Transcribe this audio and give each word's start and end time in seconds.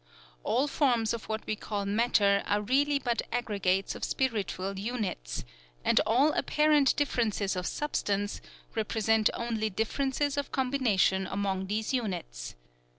All 0.43 0.65
forms 0.67 1.13
of 1.13 1.29
what 1.29 1.45
we 1.45 1.55
call 1.55 1.85
matter 1.85 2.41
are 2.47 2.61
really 2.63 2.97
but 2.97 3.21
aggregates 3.31 3.93
of 3.93 4.03
spiritual 4.03 4.79
units; 4.79 5.45
and 5.85 6.01
all 6.07 6.33
apparent 6.33 6.95
differences 6.95 7.55
of 7.55 7.67
substance 7.67 8.41
represent 8.73 9.29
only 9.35 9.69
differences 9.69 10.37
of 10.37 10.51
combination 10.51 11.27
among 11.27 11.67
these 11.67 11.93
units. 11.93 12.55